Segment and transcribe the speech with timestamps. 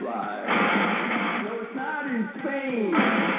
[0.00, 3.37] No, it's not in Spain.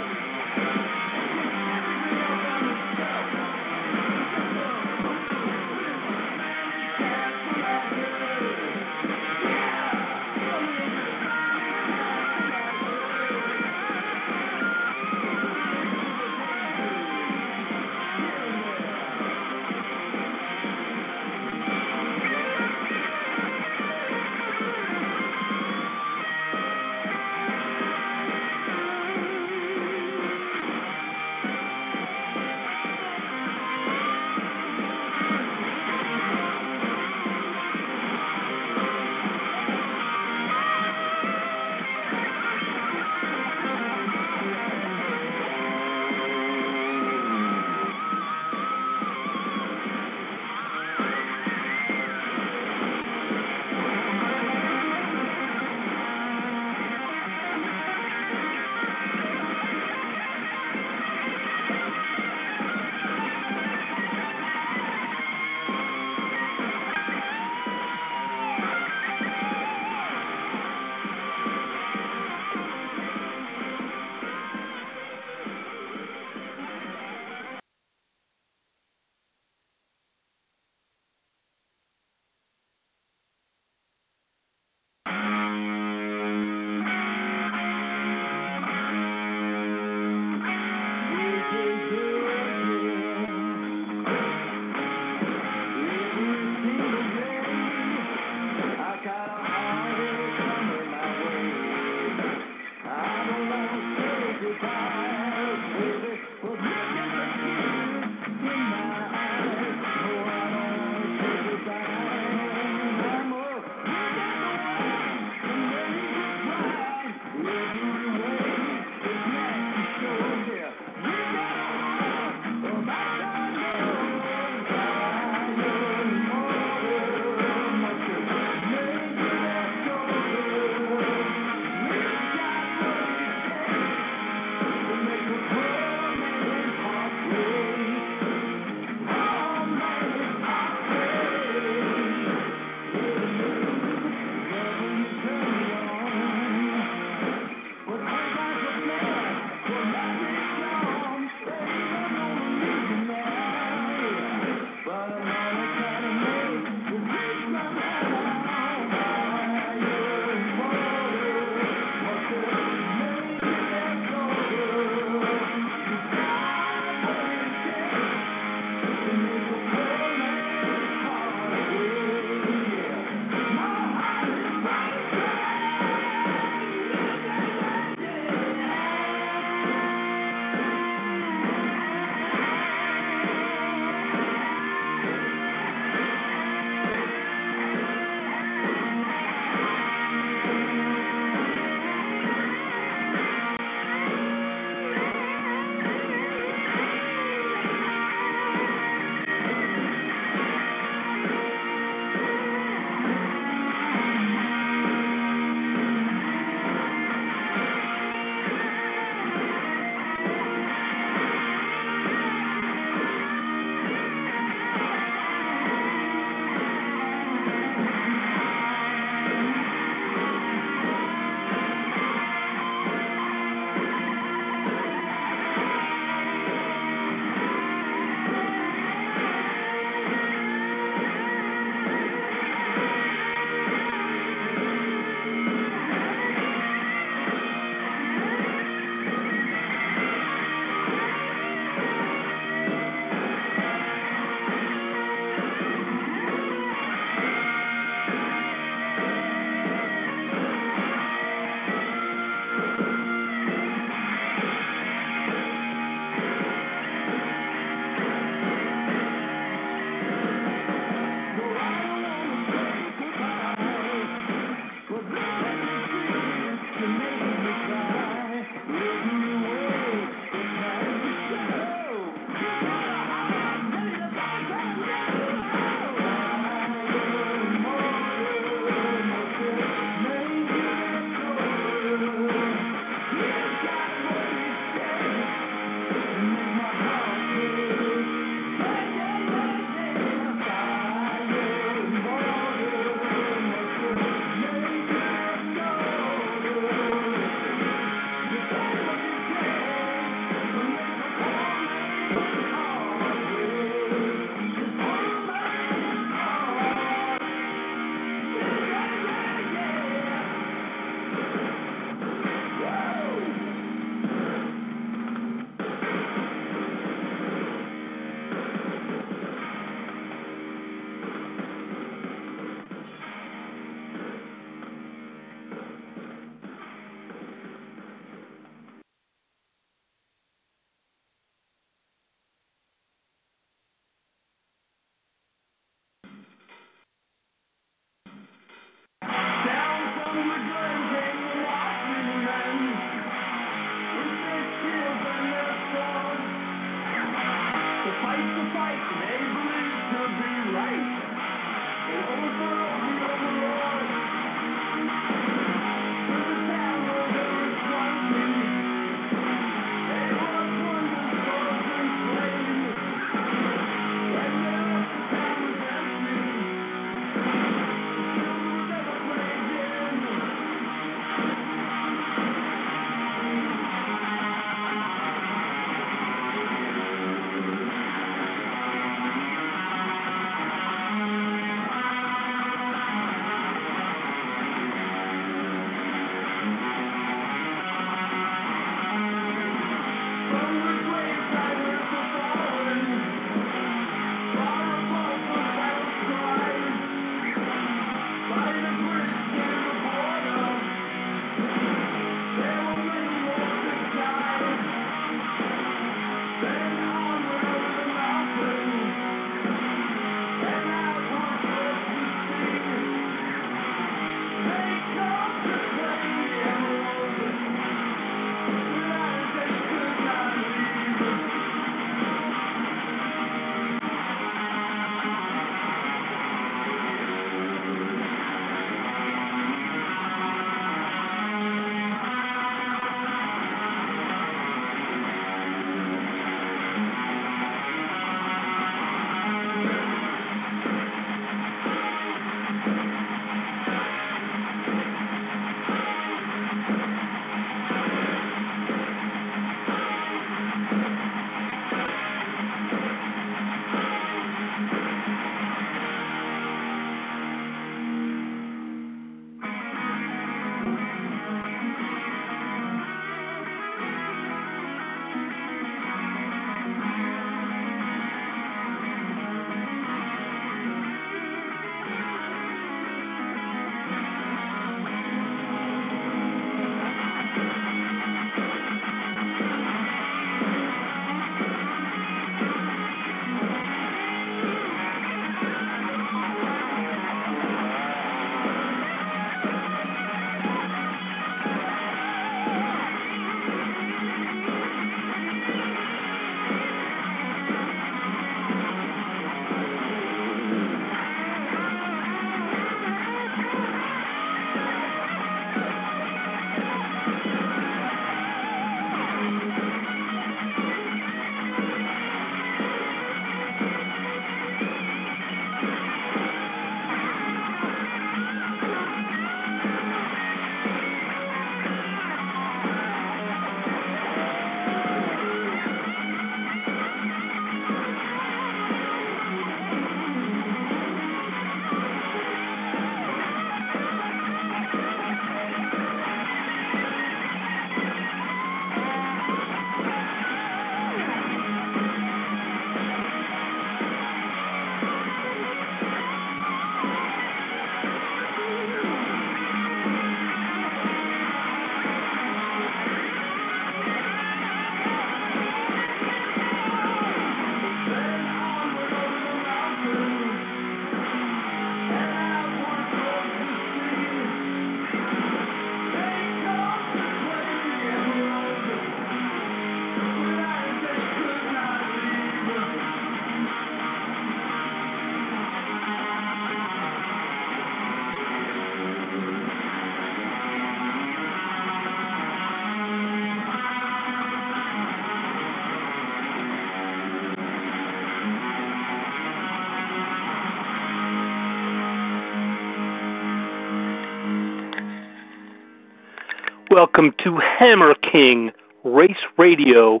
[596.78, 598.52] Welcome to Hammer King
[598.84, 600.00] Race Radio,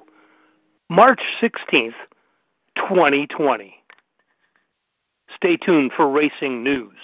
[0.88, 1.90] March 16th,
[2.76, 3.74] 2020.
[5.34, 6.94] Stay tuned for racing news.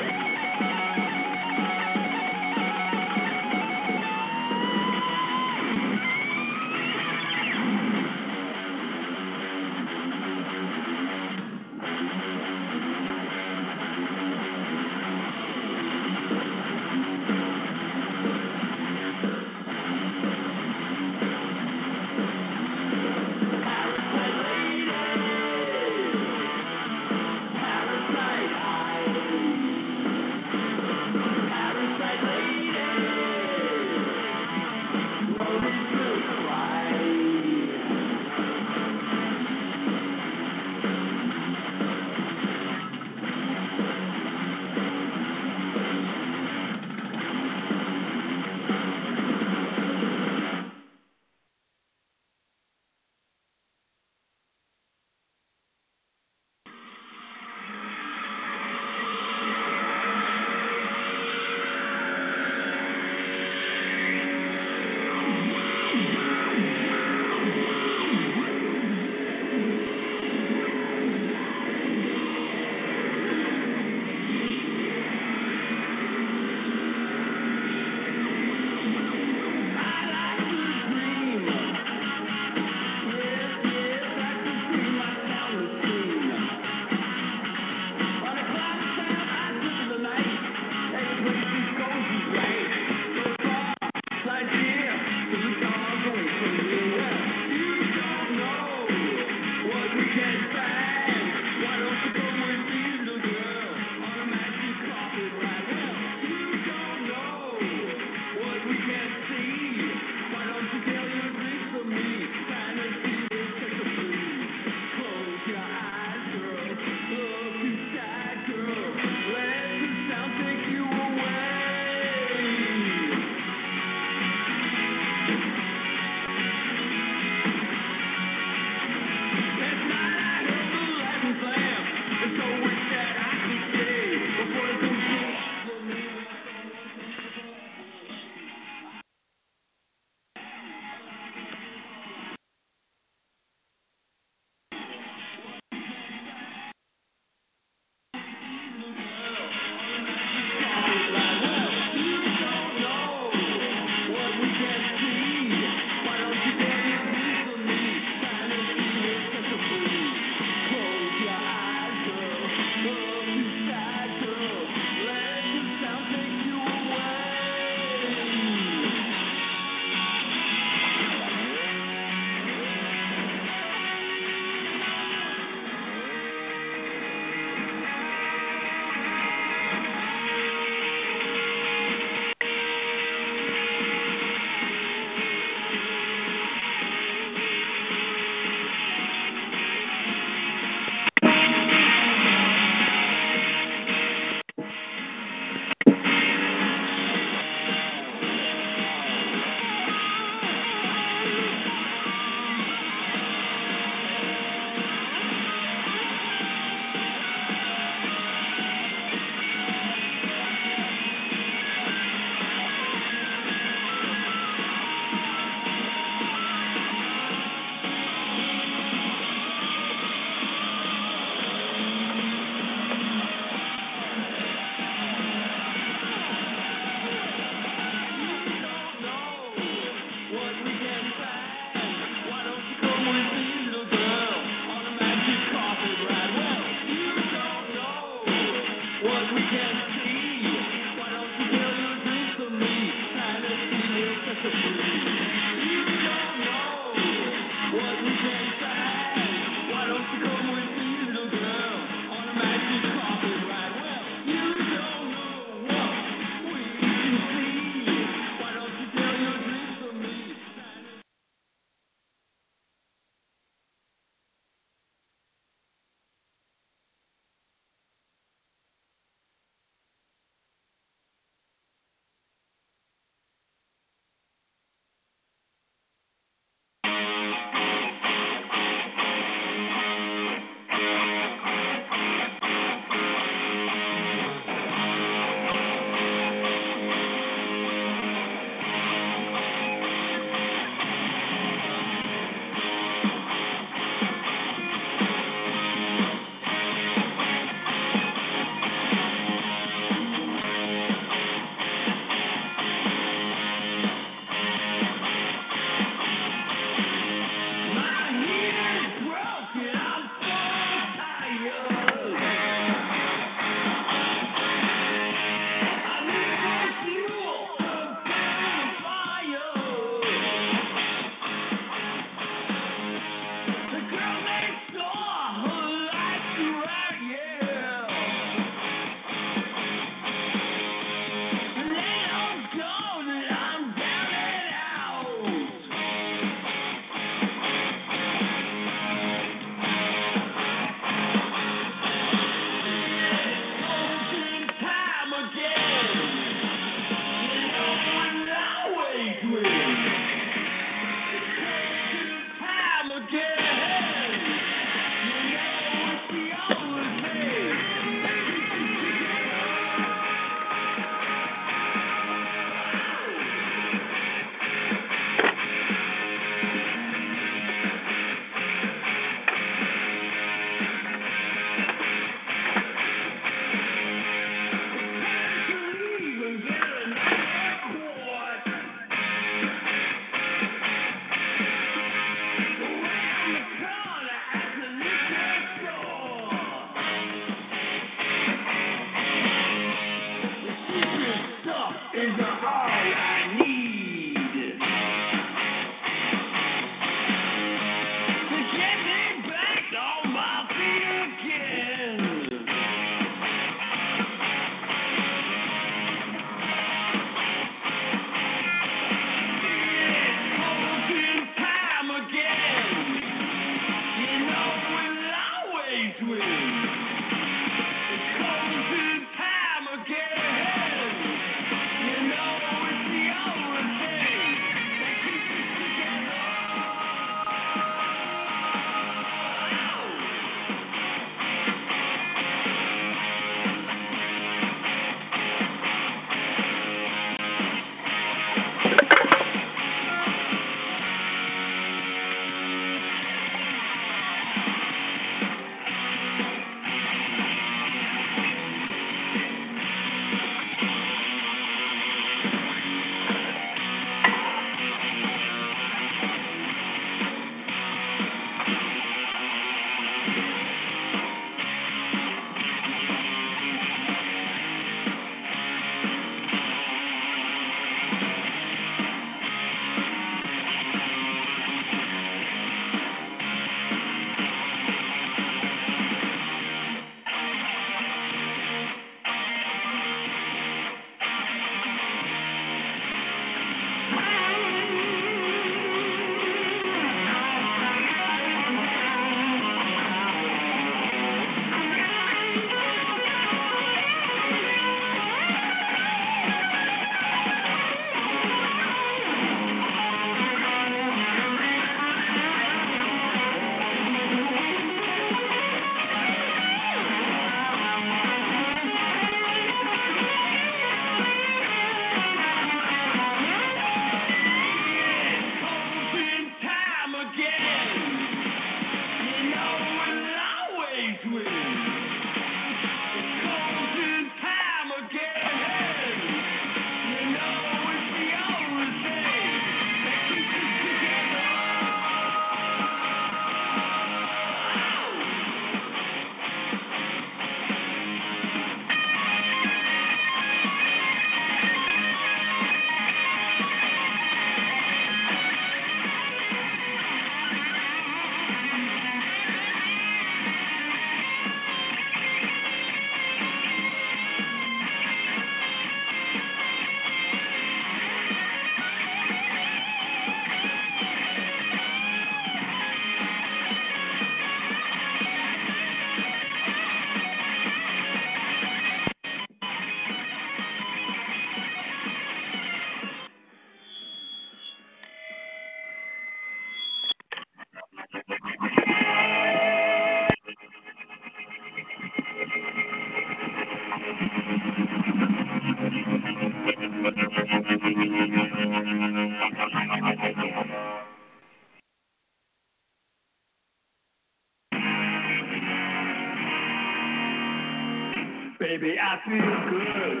[598.58, 600.00] Baby, I feel good.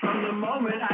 [0.00, 0.93] From the moment I